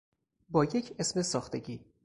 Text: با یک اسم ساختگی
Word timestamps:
با 0.49 0.65
یک 0.65 0.95
اسم 0.99 1.21
ساختگی 1.21 1.85